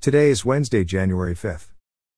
[0.00, 1.72] Today is Wednesday, January 5th.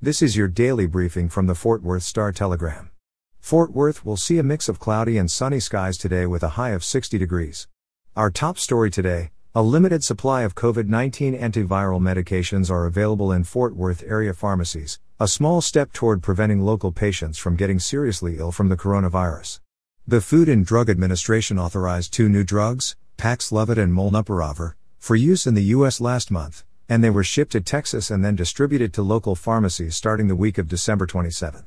[0.00, 2.92] This is your daily briefing from the Fort Worth Star Telegram.
[3.40, 6.70] Fort Worth will see a mix of cloudy and sunny skies today with a high
[6.70, 7.66] of 60 degrees.
[8.14, 13.42] Our top story today a limited supply of COVID 19 antiviral medications are available in
[13.42, 18.52] Fort Worth area pharmacies, a small step toward preventing local patients from getting seriously ill
[18.52, 19.58] from the coronavirus.
[20.06, 25.54] The Food and Drug Administration authorized two new drugs, Paxlovid and Molnupiravir, for use in
[25.54, 26.00] the U.S.
[26.00, 30.28] last month, and they were shipped to Texas and then distributed to local pharmacies starting
[30.28, 31.64] the week of December 27.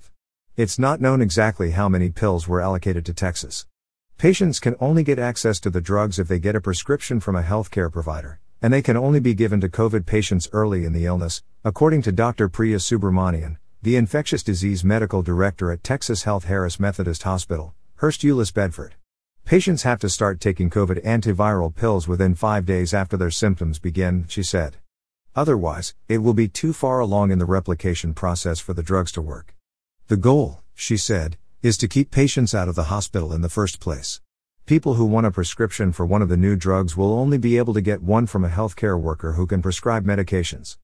[0.56, 3.66] It's not known exactly how many pills were allocated to Texas.
[4.18, 7.44] Patients can only get access to the drugs if they get a prescription from a
[7.44, 11.44] healthcare provider, and they can only be given to COVID patients early in the illness,
[11.64, 12.50] according to Dr.
[12.50, 18.52] Priya Subramanian, the infectious disease medical director at Texas Health Harris Methodist Hospital, Hurst Euless
[18.52, 18.96] Bedford.
[19.46, 24.26] Patients have to start taking COVID antiviral pills within five days after their symptoms begin,
[24.28, 24.78] she said.
[25.38, 29.22] Otherwise, it will be too far along in the replication process for the drugs to
[29.22, 29.56] work.
[30.08, 33.80] The goal, she said, is to keep patients out of the hospital in the first
[33.80, 34.20] place.
[34.66, 37.76] People who want a prescription for one of the new drugs will only be able
[37.76, 40.78] to get one from a healthcare worker who can prescribe medications.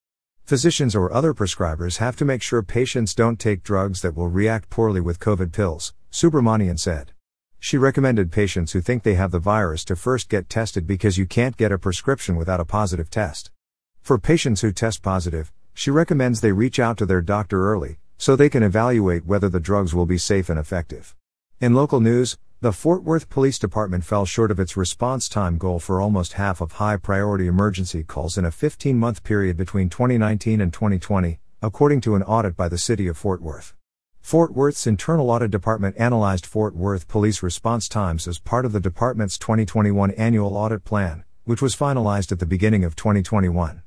[0.45, 4.69] Physicians or other prescribers have to make sure patients don't take drugs that will react
[4.69, 7.11] poorly with COVID pills, Subramanian said.
[7.59, 11.25] She recommended patients who think they have the virus to first get tested because you
[11.25, 13.49] can't get a prescription without a positive test.
[14.03, 18.35] For patients who test positive, she recommends they reach out to their doctor early, so
[18.35, 21.15] they can evaluate whether the drugs will be safe and effective.
[21.61, 25.79] In local news, the Fort Worth Police Department fell short of its response time goal
[25.79, 30.59] for almost half of high priority emergency calls in a 15 month period between 2019
[30.59, 33.73] and 2020, according to an audit by the City of Fort Worth.
[34.19, 38.81] Fort Worth's Internal Audit Department analyzed Fort Worth police response times as part of the
[38.81, 43.81] department's 2021 annual audit plan, which was finalized at the beginning of 2021.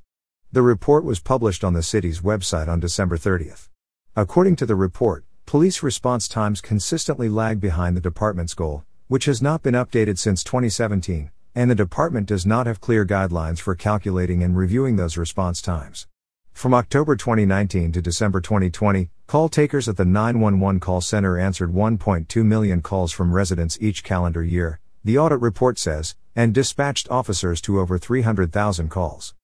[0.53, 3.69] The report was published on the city's website on December 30th.
[4.15, 9.43] According to the report, police response times consistently lag behind the department's goal, which has
[9.43, 14.43] not been updated since 2017, and the department does not have clear guidelines for calculating
[14.43, 16.07] and reviewing those response times.
[16.53, 22.45] From October 2019 to December 2020, call takers at the 911 call center answered 1.2
[22.45, 27.81] million calls from residents each calendar year, the audit report says, and dispatched officers to
[27.81, 29.35] over 300,000 calls.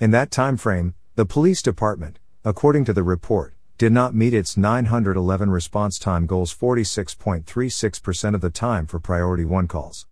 [0.00, 4.56] In that time frame, the police department, according to the report, did not meet its
[4.56, 10.06] 911 response time goals 46.36% of the time for priority 1 calls.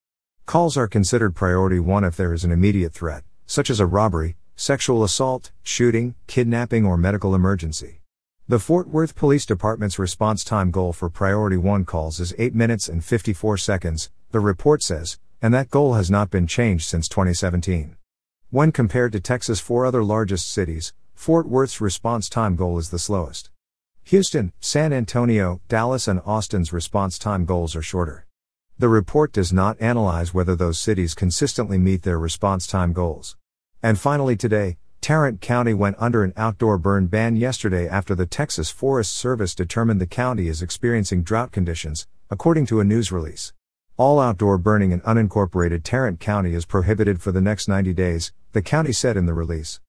[0.44, 4.34] Calls are considered priority 1 if there is an immediate threat, such as a robbery,
[4.56, 8.00] sexual assault, shooting, kidnapping, or medical emergency.
[8.48, 12.88] The Fort Worth Police Department's response time goal for priority 1 calls is 8 minutes
[12.88, 17.96] and 54 seconds, the report says, and that goal has not been changed since 2017.
[18.50, 22.98] When compared to Texas' four other largest cities, Fort Worth's response time goal is the
[22.98, 23.50] slowest.
[24.04, 28.24] Houston, San Antonio, Dallas, and Austin's response time goals are shorter.
[28.78, 33.36] The report does not analyze whether those cities consistently meet their response time goals.
[33.82, 38.70] And finally, today, Tarrant County went under an outdoor burn ban yesterday after the Texas
[38.70, 43.52] Forest Service determined the county is experiencing drought conditions, according to a news release.
[43.98, 48.60] All outdoor burning in unincorporated Tarrant County is prohibited for the next 90 days, the
[48.60, 49.80] county said in the release.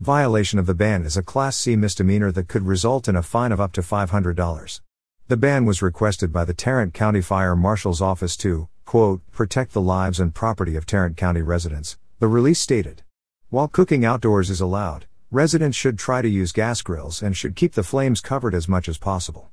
[0.00, 3.52] Violation of the ban is a Class C misdemeanor that could result in a fine
[3.52, 4.80] of up to $500.
[5.28, 9.80] The ban was requested by the Tarrant County Fire Marshal's Office to, quote, protect the
[9.80, 13.04] lives and property of Tarrant County residents, the release stated.
[13.48, 17.74] While cooking outdoors is allowed, residents should try to use gas grills and should keep
[17.74, 19.52] the flames covered as much as possible.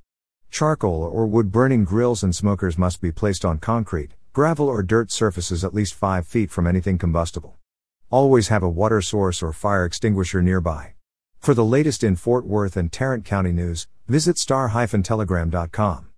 [0.49, 5.11] Charcoal or wood burning grills and smokers must be placed on concrete, gravel, or dirt
[5.11, 7.57] surfaces at least 5 feet from anything combustible.
[8.09, 10.93] Always have a water source or fire extinguisher nearby.
[11.39, 16.08] For the latest in Fort Worth and Tarrant County news, visit star-telegram.com.